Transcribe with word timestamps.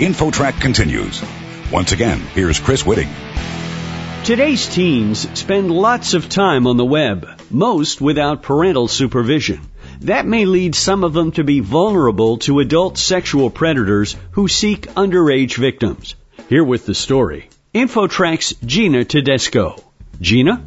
InfoTrack 0.00 0.58
continues. 0.62 1.22
Once 1.70 1.92
again, 1.92 2.20
here's 2.34 2.58
Chris 2.58 2.84
Whitting. 2.84 3.10
Today's 4.24 4.66
teens 4.66 5.28
spend 5.38 5.70
lots 5.70 6.14
of 6.14 6.30
time 6.30 6.66
on 6.66 6.78
the 6.78 6.86
web, 6.86 7.28
most 7.50 8.00
without 8.00 8.40
parental 8.42 8.88
supervision. 8.88 9.60
That 10.00 10.26
may 10.26 10.46
lead 10.46 10.74
some 10.74 11.04
of 11.04 11.12
them 11.12 11.32
to 11.32 11.44
be 11.44 11.60
vulnerable 11.60 12.38
to 12.38 12.60
adult 12.60 12.96
sexual 12.96 13.50
predators 13.50 14.16
who 14.30 14.48
seek 14.48 14.86
underage 14.94 15.56
victims. 15.58 16.14
Here 16.48 16.64
with 16.64 16.86
the 16.86 16.94
story, 16.94 17.50
InfoTrack's 17.74 18.54
Gina 18.64 19.04
Tedesco. 19.04 19.84
Gina? 20.18 20.64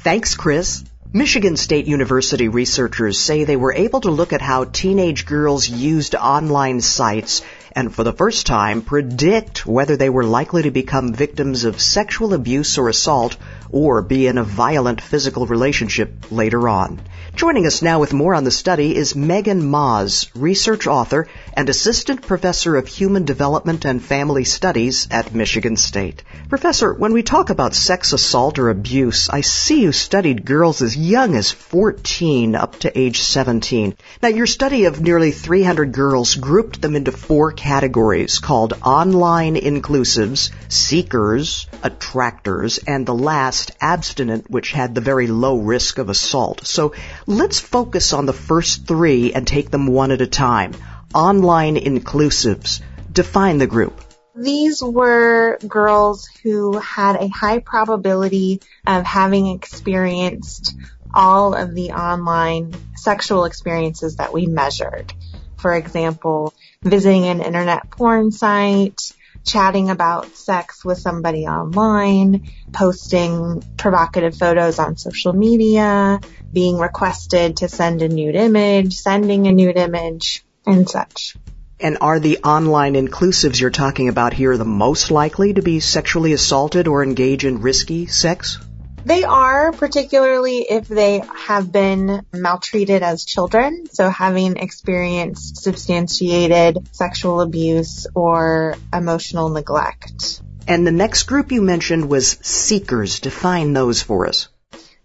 Thanks, 0.00 0.34
Chris. 0.34 0.84
Michigan 1.16 1.56
State 1.56 1.86
University 1.86 2.48
researchers 2.48 3.20
say 3.20 3.44
they 3.44 3.54
were 3.54 3.72
able 3.72 4.00
to 4.00 4.10
look 4.10 4.32
at 4.32 4.42
how 4.42 4.64
teenage 4.64 5.26
girls 5.26 5.68
used 5.68 6.16
online 6.16 6.80
sites 6.80 7.40
and 7.70 7.94
for 7.94 8.02
the 8.02 8.12
first 8.12 8.48
time 8.48 8.82
predict 8.82 9.64
whether 9.64 9.96
they 9.96 10.10
were 10.10 10.24
likely 10.24 10.64
to 10.64 10.72
become 10.72 11.14
victims 11.14 11.62
of 11.62 11.80
sexual 11.80 12.34
abuse 12.34 12.78
or 12.78 12.88
assault 12.88 13.36
or 13.70 14.02
be 14.02 14.26
in 14.26 14.38
a 14.38 14.42
violent 14.42 15.00
physical 15.00 15.46
relationship 15.46 16.32
later 16.32 16.68
on. 16.68 17.00
Joining 17.36 17.66
us 17.66 17.82
now 17.82 17.98
with 17.98 18.12
more 18.12 18.32
on 18.32 18.44
the 18.44 18.52
study 18.52 18.94
is 18.94 19.16
Megan 19.16 19.66
Maas, 19.66 20.28
research 20.36 20.86
author 20.86 21.26
and 21.52 21.68
assistant 21.68 22.22
professor 22.22 22.76
of 22.76 22.86
human 22.86 23.24
development 23.24 23.84
and 23.84 24.00
family 24.00 24.44
studies 24.44 25.08
at 25.10 25.34
Michigan 25.34 25.76
State. 25.76 26.22
Professor, 26.48 26.94
when 26.94 27.12
we 27.12 27.24
talk 27.24 27.50
about 27.50 27.74
sex 27.74 28.12
assault 28.12 28.60
or 28.60 28.70
abuse, 28.70 29.28
I 29.28 29.40
see 29.40 29.82
you 29.82 29.90
studied 29.90 30.44
girls 30.44 30.80
as 30.80 30.96
young 30.96 31.34
as 31.34 31.50
14 31.50 32.54
up 32.54 32.78
to 32.80 32.96
age 32.96 33.20
17. 33.20 33.96
Now, 34.22 34.28
your 34.28 34.46
study 34.46 34.84
of 34.84 35.00
nearly 35.00 35.32
300 35.32 35.90
girls 35.90 36.36
grouped 36.36 36.80
them 36.80 36.94
into 36.94 37.10
four 37.10 37.50
categories 37.50 38.38
called 38.38 38.74
online 38.84 39.56
inclusives, 39.56 40.50
seekers, 40.68 41.66
attractors, 41.82 42.78
and 42.78 43.04
the 43.04 43.14
last, 43.14 43.72
abstinent, 43.80 44.48
which 44.48 44.70
had 44.70 44.94
the 44.94 45.00
very 45.00 45.26
low 45.26 45.58
risk 45.58 45.98
of 45.98 46.08
assault. 46.08 46.64
So 46.64 46.94
let's 47.26 47.60
focus 47.60 48.12
on 48.12 48.26
the 48.26 48.32
first 48.32 48.86
three 48.86 49.32
and 49.32 49.46
take 49.46 49.70
them 49.70 49.86
one 49.86 50.10
at 50.10 50.20
a 50.20 50.26
time. 50.26 50.72
Online 51.14 51.76
inclusives. 51.76 52.82
Define 53.12 53.58
the 53.58 53.66
group. 53.66 54.00
These 54.36 54.82
were 54.82 55.58
girls 55.66 56.28
who 56.42 56.76
had 56.78 57.16
a 57.16 57.28
high 57.28 57.60
probability 57.60 58.60
of 58.86 59.04
having 59.04 59.46
experienced 59.46 60.74
all 61.14 61.54
of 61.54 61.74
the 61.74 61.92
online 61.92 62.74
sexual 62.96 63.44
experiences 63.44 64.16
that 64.16 64.32
we 64.32 64.46
measured. 64.46 65.12
For 65.56 65.74
example, 65.74 66.52
visiting 66.82 67.24
an 67.24 67.40
internet 67.40 67.90
porn 67.90 68.32
site, 68.32 69.12
chatting 69.44 69.90
about 69.90 70.34
sex 70.36 70.84
with 70.84 70.98
somebody 70.98 71.46
online, 71.46 72.48
posting 72.72 73.62
provocative 73.76 74.36
photos 74.36 74.78
on 74.78 74.96
social 74.96 75.32
media, 75.32 76.20
being 76.52 76.78
requested 76.78 77.58
to 77.58 77.68
send 77.68 78.02
a 78.02 78.08
nude 78.08 78.34
image, 78.34 78.94
sending 78.94 79.46
a 79.46 79.52
nude 79.52 79.76
image, 79.76 80.44
and 80.66 80.88
such. 80.88 81.36
And 81.80 81.98
are 82.00 82.20
the 82.20 82.38
online 82.38 82.94
inclusives 82.94 83.60
you're 83.60 83.70
talking 83.70 84.08
about 84.08 84.32
here 84.32 84.56
the 84.56 84.64
most 84.64 85.10
likely 85.10 85.54
to 85.54 85.62
be 85.62 85.80
sexually 85.80 86.32
assaulted 86.32 86.88
or 86.88 87.02
engage 87.02 87.44
in 87.44 87.60
risky 87.60 88.06
sex? 88.06 88.58
They 89.04 89.24
are, 89.24 89.72
particularly 89.72 90.60
if 90.60 90.88
they 90.88 91.22
have 91.36 91.70
been 91.70 92.24
maltreated 92.32 93.02
as 93.02 93.24
children. 93.24 93.84
So 93.92 94.08
having 94.08 94.56
experienced 94.56 95.62
substantiated 95.62 96.88
sexual 96.92 97.42
abuse 97.42 98.06
or 98.14 98.76
emotional 98.92 99.50
neglect. 99.50 100.40
And 100.66 100.86
the 100.86 100.92
next 100.92 101.24
group 101.24 101.52
you 101.52 101.60
mentioned 101.60 102.08
was 102.08 102.38
seekers. 102.40 103.20
Define 103.20 103.74
those 103.74 104.00
for 104.00 104.26
us. 104.26 104.48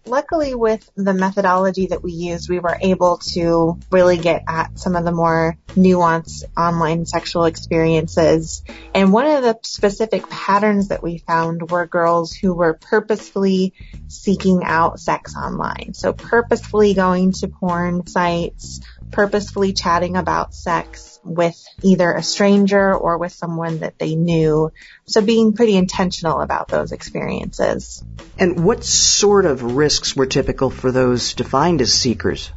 Luckily 0.06 0.54
with 0.54 0.90
the 0.96 1.12
methodology 1.12 1.88
that 1.88 2.02
we 2.02 2.12
used, 2.12 2.48
we 2.48 2.58
were 2.58 2.78
able 2.80 3.18
to 3.18 3.78
really 3.90 4.16
get 4.16 4.44
at 4.48 4.78
some 4.78 4.96
of 4.96 5.04
the 5.04 5.12
more 5.12 5.56
nuanced 5.68 6.44
online 6.56 7.06
sexual 7.06 7.44
experiences. 7.44 8.62
And 8.94 9.12
one 9.12 9.26
of 9.26 9.42
the 9.42 9.58
specific 9.62 10.28
patterns 10.28 10.88
that 10.88 11.02
we 11.02 11.18
found 11.18 11.70
were 11.70 11.86
girls 11.86 12.32
who 12.32 12.54
were 12.54 12.74
purposefully 12.74 13.74
seeking 14.08 14.64
out 14.64 15.00
sex 15.00 15.36
online. 15.36 15.92
So 15.94 16.12
purposefully 16.12 16.94
going 16.94 17.32
to 17.32 17.48
porn 17.48 18.06
sites, 18.06 18.80
purposefully 19.10 19.72
chatting 19.72 20.16
about 20.16 20.54
sex 20.54 21.18
with 21.24 21.62
either 21.82 22.12
a 22.12 22.22
stranger 22.22 22.94
or 22.94 23.18
with 23.18 23.32
someone 23.32 23.80
that 23.80 23.98
they 23.98 24.14
knew. 24.14 24.72
So 25.06 25.20
being 25.20 25.52
pretty 25.52 25.76
intentional 25.76 26.40
about 26.40 26.68
those 26.68 26.92
experiences. 26.92 28.02
And 28.38 28.64
what 28.64 28.84
sort 28.84 29.44
of 29.44 29.62
risks 29.62 30.16
were 30.16 30.26
typical 30.26 30.70
for 30.70 30.92
those 30.92 31.34
defined 31.34 31.80
as 31.80 31.92
seekers? 31.92 32.50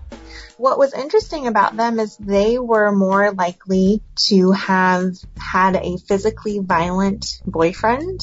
What 0.58 0.78
was 0.78 0.94
interesting 0.94 1.48
about 1.48 1.76
them 1.76 2.00
is 2.00 2.16
they 2.18 2.58
were 2.60 2.92
more 2.92 3.32
likely 3.32 4.02
to 4.28 4.52
have 4.52 5.14
had 5.38 5.76
a 5.76 5.98
physically 5.98 6.60
violent 6.60 7.42
boyfriend 7.46 8.22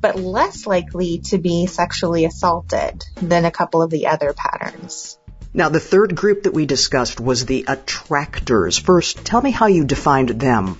but 0.00 0.16
less 0.16 0.66
likely 0.66 1.18
to 1.18 1.38
be 1.38 1.66
sexually 1.66 2.24
assaulted 2.24 3.04
than 3.16 3.44
a 3.44 3.50
couple 3.50 3.82
of 3.82 3.90
the 3.90 4.06
other 4.06 4.32
patterns. 4.32 5.18
Now, 5.58 5.70
the 5.70 5.80
third 5.80 6.14
group 6.14 6.44
that 6.44 6.54
we 6.54 6.66
discussed 6.66 7.18
was 7.18 7.44
the 7.44 7.64
attractors. 7.66 8.78
First, 8.78 9.24
tell 9.24 9.42
me 9.42 9.50
how 9.50 9.66
you 9.66 9.84
defined 9.84 10.28
them. 10.28 10.78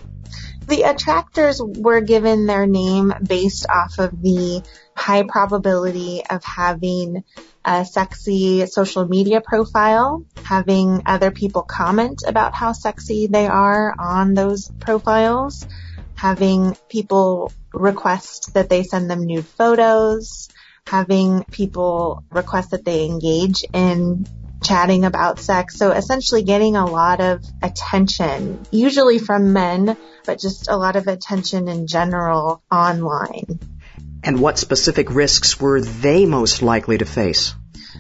The 0.69 0.83
attractors 0.83 1.61
were 1.61 2.01
given 2.01 2.47
their 2.47 2.65
name 2.65 3.13
based 3.27 3.67
off 3.69 3.99
of 3.99 4.23
the 4.23 4.63
high 4.95 5.25
probability 5.25 6.23
of 6.31 6.45
having 6.45 7.25
a 7.65 7.85
sexy 7.85 8.67
social 8.67 9.09
media 9.09 9.41
profile, 9.41 10.25
having 10.45 11.03
other 11.07 11.33
people 11.33 11.63
comment 11.63 12.23
about 12.25 12.55
how 12.55 12.71
sexy 12.71 13.27
they 13.27 13.49
are 13.49 13.93
on 13.99 14.35
those 14.35 14.71
profiles, 14.79 15.67
having 16.15 16.77
people 16.89 17.51
request 17.75 18.55
that 18.55 18.69
they 18.69 18.85
send 18.85 19.11
them 19.11 19.27
nude 19.27 19.45
photos, 19.45 20.49
having 20.87 21.43
people 21.51 22.23
request 22.31 22.71
that 22.71 22.85
they 22.85 23.07
engage 23.07 23.65
in 23.75 24.25
chatting 24.63 25.05
about 25.05 25.39
sex. 25.39 25.77
So 25.77 25.93
essentially 25.93 26.43
getting 26.43 26.77
a 26.77 26.87
lot 26.87 27.21
of 27.21 27.45
attention, 27.63 28.65
usually 28.71 29.19
from 29.19 29.53
men, 29.53 29.97
but 30.25 30.41
just 30.41 30.69
a 30.69 30.77
lot 30.77 30.97
of 30.97 31.07
attention 31.07 31.69
in 31.69 31.87
general 31.87 32.63
online. 32.71 33.61
And 34.23 34.41
what 34.41 34.59
specific 34.59 35.11
risks 35.11 35.61
were 35.61 35.81
they 35.81 36.27
most 36.27 36.63
likely 36.63 36.99
to 36.99 37.05
face? 37.05 37.55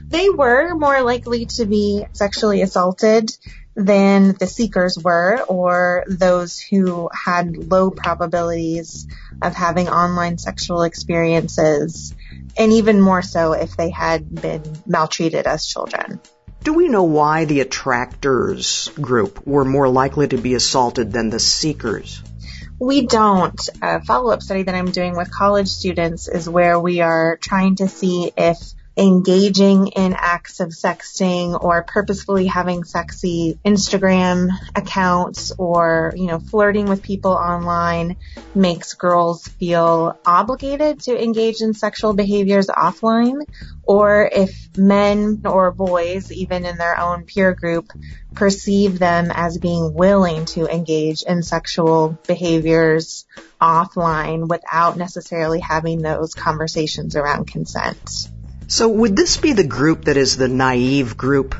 They 0.06 0.28
were 0.30 0.74
more 0.74 1.02
likely 1.02 1.46
to 1.56 1.64
be 1.64 2.04
sexually 2.12 2.62
assaulted 2.62 3.36
than 3.74 4.32
the 4.32 4.46
seekers 4.46 4.98
were 4.98 5.40
or 5.42 6.04
those 6.08 6.58
who 6.58 7.08
had 7.14 7.56
low 7.70 7.90
probabilities 7.90 9.06
of 9.40 9.54
having 9.54 9.88
online 9.88 10.36
sexual 10.36 10.82
experiences 10.82 12.12
and 12.58 12.72
even 12.72 13.00
more 13.00 13.22
so 13.22 13.52
if 13.52 13.76
they 13.76 13.90
had 13.90 14.34
been 14.34 14.62
maltreated 14.84 15.46
as 15.46 15.64
children. 15.64 16.20
Do 16.62 16.74
we 16.74 16.88
know 16.88 17.04
why 17.04 17.44
the 17.44 17.60
attractors 17.60 18.90
group 19.00 19.46
were 19.46 19.64
more 19.64 19.88
likely 19.88 20.28
to 20.28 20.36
be 20.36 20.54
assaulted 20.54 21.12
than 21.12 21.30
the 21.30 21.38
seekers? 21.38 22.22
We 22.78 23.06
don't. 23.06 23.60
A 23.82 24.00
follow-up 24.02 24.42
study 24.42 24.62
that 24.64 24.74
I'm 24.74 24.90
doing 24.90 25.16
with 25.16 25.30
college 25.30 25.68
students 25.68 26.28
is 26.28 26.48
where 26.48 26.78
we 26.78 27.00
are 27.00 27.36
trying 27.40 27.76
to 27.76 27.88
see 27.88 28.32
if 28.36 28.58
engaging 28.98 29.86
in 29.88 30.12
acts 30.12 30.58
of 30.58 30.70
sexting 30.70 31.62
or 31.62 31.84
purposefully 31.84 32.46
having 32.46 32.82
sexy 32.82 33.58
Instagram 33.64 34.48
accounts 34.74 35.52
or, 35.56 36.12
you 36.16 36.26
know, 36.26 36.40
flirting 36.40 36.86
with 36.86 37.02
people 37.02 37.30
online 37.30 38.16
makes 38.56 38.94
girls 38.94 39.46
feel 39.46 40.18
obligated 40.26 41.00
to 41.00 41.16
engage 41.16 41.60
in 41.60 41.74
sexual 41.74 42.12
behaviors 42.12 42.66
offline 42.66 43.42
or 43.84 44.28
if 44.30 44.76
men 44.76 45.42
or 45.44 45.70
boys, 45.70 46.32
even 46.32 46.66
in 46.66 46.76
their 46.76 46.98
own 46.98 47.24
peer 47.24 47.54
group, 47.54 47.92
perceive 48.34 48.98
them 48.98 49.30
as 49.32 49.58
being 49.58 49.94
willing 49.94 50.44
to 50.44 50.66
engage 50.66 51.22
in 51.22 51.42
sexual 51.42 52.18
behaviors 52.26 53.26
offline 53.60 54.48
without 54.48 54.96
necessarily 54.96 55.60
having 55.60 56.02
those 56.02 56.34
conversations 56.34 57.14
around 57.14 57.46
consent. 57.46 58.28
So 58.70 58.86
would 58.86 59.16
this 59.16 59.38
be 59.38 59.54
the 59.54 59.64
group 59.64 60.04
that 60.04 60.18
is 60.18 60.36
the 60.36 60.46
naive 60.46 61.16
group? 61.16 61.54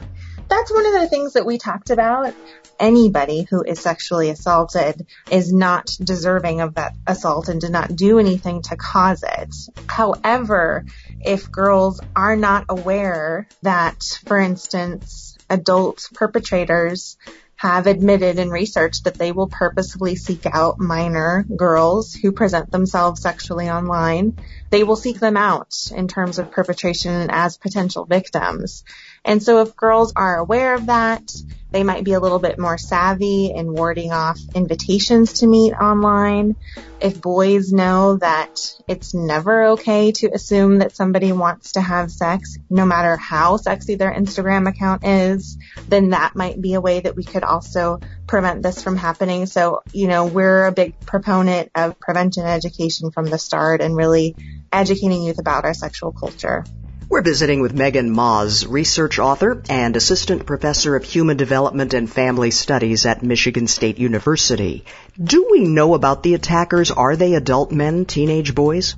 That's 0.47 0.71
one 0.71 0.85
of 0.85 0.93
the 0.93 1.09
things 1.09 1.33
that 1.33 1.47
we 1.47 1.57
talked 1.57 1.89
about. 1.89 2.35
Anybody 2.79 3.47
who 3.49 3.63
is 3.63 3.81
sexually 3.81 4.29
assaulted 4.29 5.07
is 5.31 5.51
not 5.51 5.87
deserving 5.99 6.61
of 6.61 6.75
that 6.75 6.95
assault 7.07 7.49
and 7.49 7.63
did 7.63 7.73
not 7.73 7.97
do 7.97 8.19
anything 8.19 8.61
to 8.63 8.77
cause 8.77 9.25
it. 9.27 9.55
However, 9.89 10.85
if 11.23 11.51
girls 11.51 11.99
are 12.15 12.37
not 12.37 12.67
aware 12.69 13.49
that, 13.63 14.03
for 14.27 14.39
instance, 14.39 15.39
adult 15.49 16.11
perpetrators 16.13 17.17
have 17.59 17.89
admitted 17.89 18.39
in 18.39 18.51
research 18.51 19.03
that 19.03 19.19
they 19.19 19.33
will 19.33 19.49
purposefully 19.49 20.15
seek 20.15 20.47
out 20.47 20.79
minor 20.79 21.45
girls 21.57 22.15
who 22.15 22.31
present 22.31 22.71
themselves 22.71 23.21
sexually 23.21 23.69
online. 23.69 24.39
They 24.71 24.85
will 24.85 24.95
seek 24.95 25.19
them 25.19 25.37
out 25.37 25.75
in 25.91 26.07
terms 26.07 26.39
of 26.39 26.53
perpetration 26.53 27.31
as 27.31 27.57
potential 27.57 28.05
victims. 28.05 28.85
And 29.25 29.43
so 29.43 29.61
if 29.61 29.75
girls 29.75 30.13
are 30.15 30.37
aware 30.37 30.75
of 30.75 30.87
that, 30.87 31.33
they 31.71 31.83
might 31.83 32.05
be 32.05 32.13
a 32.15 32.21
little 32.21 32.39
bit 32.39 32.59
more 32.59 32.79
savvy 32.79 33.53
in 33.55 33.73
warding 33.73 34.13
off 34.13 34.41
invitations 34.55 35.41
to 35.41 35.47
meet 35.47 35.75
online. 35.75 36.57
If 37.01 37.21
boys 37.21 37.73
know 37.73 38.17
that 38.17 38.59
it's 38.89 39.13
never 39.13 39.65
okay 39.73 40.13
to 40.13 40.31
assume 40.33 40.79
that 40.79 40.97
somebody 40.97 41.33
wants 41.33 41.73
to 41.73 41.81
have 41.81 42.11
sex, 42.11 42.57
no 42.71 42.87
matter 42.87 43.17
how 43.17 43.59
sexy 43.59 43.97
their 43.97 44.13
Instagram 44.13 44.69
account 44.69 45.05
is, 45.05 45.59
then 45.89 46.11
that 46.11 46.35
might 46.35 46.61
be 46.61 46.75
a 46.75 46.81
way 46.81 47.01
that 47.01 47.17
we 47.17 47.25
could 47.25 47.45
also 47.49 48.01
prevent 48.27 48.63
this 48.63 48.83
from 48.83 48.97
happening. 48.97 49.47
So, 49.47 49.83
you 49.93 50.07
know, 50.07 50.27
we're 50.27 50.67
a 50.67 50.73
big 50.73 51.01
proponent 51.01 51.71
of 51.75 51.99
prevention 51.99 52.45
education 52.45 53.11
from 53.11 53.27
the 53.27 53.39
start 53.39 53.81
and 53.81 53.97
really 53.97 54.37
educating 54.73 55.23
youth 55.23 55.39
about 55.39 55.65
our 55.65 55.75
sexual 55.75 56.13
culture. 56.13 56.65
We're 57.11 57.23
visiting 57.23 57.63
with 57.63 57.73
Megan 57.73 58.11
Maas, 58.11 58.67
research 58.67 59.19
author 59.19 59.63
and 59.71 59.97
assistant 59.97 60.45
professor 60.45 60.95
of 60.95 61.05
human 61.05 61.39
development 61.39 61.95
and 61.95 62.11
family 62.11 62.51
studies 62.51 63.07
at 63.07 63.23
Michigan 63.23 63.67
State 63.67 63.99
University. 63.99 64.85
Do 65.19 65.49
we 65.51 65.65
know 65.65 65.95
about 65.95 66.23
the 66.23 66.35
attackers? 66.35 66.91
Are 66.91 67.17
they 67.17 67.35
adult 67.35 67.73
men, 67.73 68.05
teenage 68.05 68.55
boys? 68.55 68.95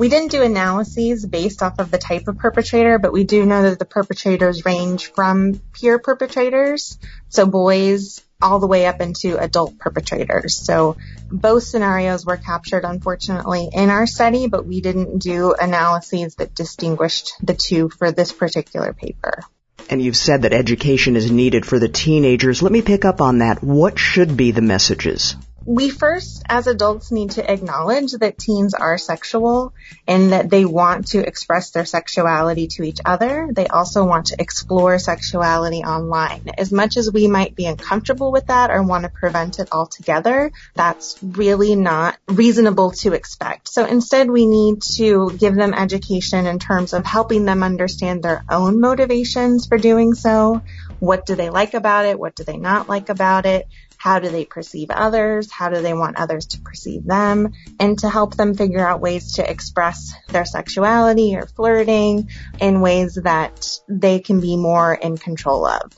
We 0.00 0.08
didn't 0.08 0.30
do 0.30 0.40
analyses 0.40 1.26
based 1.26 1.62
off 1.62 1.78
of 1.78 1.90
the 1.90 1.98
type 1.98 2.26
of 2.26 2.38
perpetrator, 2.38 2.98
but 2.98 3.12
we 3.12 3.24
do 3.24 3.44
know 3.44 3.64
that 3.64 3.78
the 3.78 3.84
perpetrators 3.84 4.64
range 4.64 5.12
from 5.12 5.60
peer 5.74 5.98
perpetrators, 5.98 6.98
so 7.28 7.44
boys 7.44 8.22
all 8.40 8.60
the 8.60 8.66
way 8.66 8.86
up 8.86 9.02
into 9.02 9.36
adult 9.36 9.78
perpetrators. 9.78 10.56
So 10.56 10.96
both 11.30 11.64
scenarios 11.64 12.24
were 12.24 12.38
captured 12.38 12.86
unfortunately 12.86 13.68
in 13.74 13.90
our 13.90 14.06
study, 14.06 14.46
but 14.46 14.64
we 14.64 14.80
didn't 14.80 15.18
do 15.18 15.52
analyses 15.52 16.36
that 16.36 16.54
distinguished 16.54 17.34
the 17.42 17.52
two 17.52 17.90
for 17.90 18.10
this 18.10 18.32
particular 18.32 18.94
paper. 18.94 19.42
And 19.90 20.00
you've 20.00 20.16
said 20.16 20.42
that 20.42 20.54
education 20.54 21.14
is 21.14 21.30
needed 21.30 21.66
for 21.66 21.78
the 21.78 21.90
teenagers. 21.90 22.62
Let 22.62 22.72
me 22.72 22.80
pick 22.80 23.04
up 23.04 23.20
on 23.20 23.40
that. 23.40 23.62
What 23.62 23.98
should 23.98 24.34
be 24.34 24.52
the 24.52 24.62
messages? 24.62 25.36
We 25.70 25.88
first, 25.88 26.42
as 26.48 26.66
adults, 26.66 27.12
need 27.12 27.30
to 27.32 27.48
acknowledge 27.48 28.10
that 28.14 28.36
teens 28.36 28.74
are 28.74 28.98
sexual 28.98 29.72
and 30.04 30.32
that 30.32 30.50
they 30.50 30.64
want 30.64 31.06
to 31.06 31.24
express 31.24 31.70
their 31.70 31.84
sexuality 31.84 32.66
to 32.66 32.82
each 32.82 32.98
other. 33.04 33.48
They 33.52 33.68
also 33.68 34.04
want 34.04 34.26
to 34.26 34.36
explore 34.40 34.98
sexuality 34.98 35.84
online. 35.84 36.50
As 36.58 36.72
much 36.72 36.96
as 36.96 37.12
we 37.12 37.28
might 37.28 37.54
be 37.54 37.66
uncomfortable 37.66 38.32
with 38.32 38.48
that 38.48 38.72
or 38.72 38.82
want 38.82 39.04
to 39.04 39.10
prevent 39.10 39.60
it 39.60 39.68
altogether, 39.70 40.50
that's 40.74 41.16
really 41.22 41.76
not 41.76 42.16
reasonable 42.26 42.90
to 43.02 43.12
expect. 43.12 43.68
So 43.68 43.84
instead, 43.84 44.28
we 44.28 44.46
need 44.46 44.82
to 44.96 45.30
give 45.38 45.54
them 45.54 45.72
education 45.72 46.48
in 46.48 46.58
terms 46.58 46.94
of 46.94 47.06
helping 47.06 47.44
them 47.44 47.62
understand 47.62 48.24
their 48.24 48.44
own 48.50 48.80
motivations 48.80 49.68
for 49.68 49.78
doing 49.78 50.14
so. 50.14 50.62
What 50.98 51.26
do 51.26 51.36
they 51.36 51.48
like 51.48 51.74
about 51.74 52.06
it? 52.06 52.18
What 52.18 52.34
do 52.34 52.42
they 52.42 52.56
not 52.56 52.88
like 52.88 53.08
about 53.08 53.46
it? 53.46 53.68
How 54.00 54.18
do 54.18 54.30
they 54.30 54.46
perceive 54.46 54.88
others? 54.88 55.52
How 55.52 55.68
do 55.68 55.82
they 55.82 55.92
want 55.92 56.16
others 56.16 56.46
to 56.46 56.60
perceive 56.62 57.04
them? 57.04 57.52
And 57.78 57.98
to 57.98 58.08
help 58.08 58.34
them 58.34 58.54
figure 58.54 58.80
out 58.84 59.02
ways 59.02 59.32
to 59.32 59.48
express 59.48 60.14
their 60.28 60.46
sexuality 60.46 61.36
or 61.36 61.44
flirting 61.46 62.30
in 62.58 62.80
ways 62.80 63.18
that 63.22 63.78
they 63.90 64.20
can 64.20 64.40
be 64.40 64.56
more 64.56 64.94
in 64.94 65.18
control 65.18 65.66
of. 65.66 65.92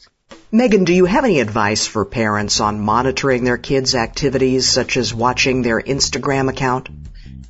Megan, 0.51 0.83
do 0.83 0.93
you 0.93 1.05
have 1.05 1.25
any 1.25 1.39
advice 1.39 1.87
for 1.87 2.05
parents 2.05 2.59
on 2.59 2.81
monitoring 2.81 3.45
their 3.45 3.57
kids' 3.57 3.95
activities, 3.95 4.69
such 4.69 4.97
as 4.97 5.15
watching 5.15 5.63
their 5.63 5.81
Instagram 5.81 6.51
account? 6.51 6.89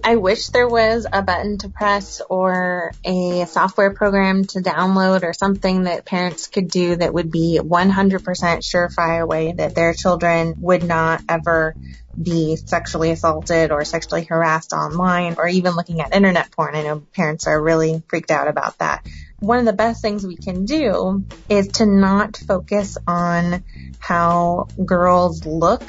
I 0.04 0.16
wish 0.16 0.48
there 0.48 0.68
was 0.68 1.06
a 1.10 1.22
button 1.22 1.58
to 1.58 1.68
press 1.68 2.20
or 2.28 2.90
a 3.04 3.44
software 3.46 3.94
program 3.94 4.44
to 4.46 4.58
download 4.58 5.22
or 5.22 5.32
something 5.32 5.84
that 5.84 6.04
parents 6.04 6.48
could 6.48 6.68
do 6.68 6.96
that 6.96 7.14
would 7.14 7.30
be 7.30 7.60
100% 7.62 8.20
surefire 8.20 9.28
way 9.28 9.52
that 9.52 9.76
their 9.76 9.94
children 9.94 10.56
would 10.58 10.82
not 10.82 11.22
ever 11.28 11.76
be 12.20 12.56
sexually 12.56 13.12
assaulted 13.12 13.70
or 13.70 13.84
sexually 13.84 14.24
harassed 14.24 14.72
online 14.72 15.36
or 15.38 15.46
even 15.46 15.76
looking 15.76 16.00
at 16.00 16.12
internet 16.12 16.50
porn. 16.50 16.74
I 16.74 16.82
know 16.82 17.06
parents 17.14 17.46
are 17.46 17.62
really 17.62 18.02
freaked 18.08 18.32
out 18.32 18.48
about 18.48 18.78
that. 18.78 19.06
One 19.38 19.60
of 19.60 19.66
the 19.66 19.72
best 19.72 20.02
things 20.02 20.26
we 20.26 20.36
can 20.36 20.64
do 20.64 21.24
is 21.48 21.68
to 21.68 21.86
not 21.86 22.36
focus 22.36 22.98
on 23.06 23.62
how 24.00 24.66
girls 24.84 25.46
look 25.46 25.84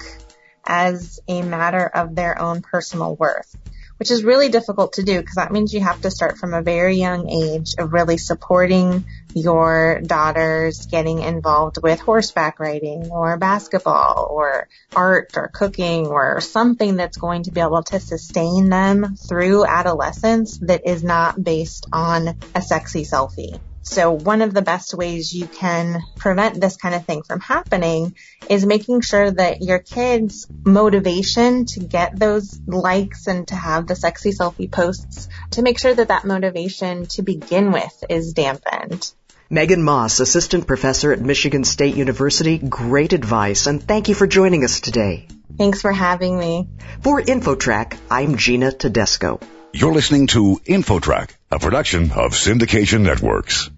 as 0.65 1.19
a 1.27 1.41
matter 1.41 1.85
of 1.85 2.15
their 2.15 2.39
own 2.39 2.61
personal 2.61 3.15
worth 3.15 3.55
which 4.03 4.11
is 4.11 4.25
really 4.25 4.49
difficult 4.49 4.91
to 4.91 5.03
do 5.03 5.17
because 5.17 5.35
that 5.35 5.49
means 5.49 5.73
you 5.73 5.79
have 5.79 6.01
to 6.01 6.11
start 6.11 6.37
from 6.37 6.53
a 6.53 6.61
very 6.61 6.97
young 6.97 7.29
age 7.29 7.75
of 7.77 7.93
really 7.93 8.17
supporting 8.17 9.05
your 9.33 10.01
daughters 10.05 10.87
getting 10.87 11.21
involved 11.21 11.81
with 11.81 12.01
horseback 12.01 12.59
riding 12.59 13.09
or 13.11 13.37
basketball 13.37 14.27
or 14.29 14.67
art 14.93 15.37
or 15.37 15.47
cooking 15.47 16.07
or 16.07 16.41
something 16.41 16.97
that's 16.97 17.15
going 17.15 17.43
to 17.43 17.51
be 17.51 17.61
able 17.61 17.81
to 17.81 17.97
sustain 17.97 18.67
them 18.67 19.15
through 19.15 19.65
adolescence 19.65 20.57
that 20.57 20.85
is 20.85 21.01
not 21.01 21.41
based 21.41 21.85
on 21.93 22.37
a 22.53 22.61
sexy 22.61 23.03
selfie. 23.03 23.57
So 23.83 24.11
one 24.13 24.41
of 24.41 24.53
the 24.53 24.61
best 24.61 24.93
ways 24.93 25.33
you 25.33 25.45
can 25.45 26.01
prevent 26.15 26.59
this 26.59 26.77
kind 26.77 26.95
of 26.95 27.05
thing 27.05 27.21
from 27.23 27.41
happening 27.41 28.15
is 28.49 28.65
making 28.65 29.01
sure 29.01 29.29
that 29.29 29.61
your 29.61 29.79
kids' 29.79 30.47
motivation 30.65 31.65
to 31.65 31.81
get 31.81 32.17
those 32.17 32.59
likes 32.65 33.27
and 33.27 33.47
to 33.49 33.55
have 33.55 33.85
the 33.85 33.95
sexy 33.95 34.31
selfie 34.31 34.71
posts, 34.71 35.27
to 35.51 35.61
make 35.61 35.79
sure 35.79 35.93
that 35.93 36.07
that 36.07 36.23
motivation 36.25 37.05
to 37.07 37.21
begin 37.21 37.71
with 37.71 38.03
is 38.09 38.33
dampened. 38.33 39.11
Megan 39.49 39.83
Maas, 39.83 40.21
Assistant 40.21 40.65
Professor 40.65 41.11
at 41.11 41.19
Michigan 41.19 41.65
State 41.65 41.95
University, 41.95 42.57
great 42.57 43.11
advice 43.11 43.67
and 43.67 43.83
thank 43.83 44.07
you 44.07 44.15
for 44.15 44.25
joining 44.25 44.63
us 44.63 44.79
today. 44.79 45.27
Thanks 45.57 45.81
for 45.81 45.91
having 45.91 46.39
me. 46.39 46.69
For 47.01 47.21
InfoTrack, 47.21 47.97
I'm 48.09 48.37
Gina 48.37 48.71
Tedesco. 48.71 49.39
You're 49.73 49.93
listening 49.93 50.27
to 50.27 50.61
InfoTrack, 50.65 51.31
a 51.53 51.59
production 51.59 52.11
of 52.11 52.31
Syndication 52.31 53.01
Networks. 53.01 53.69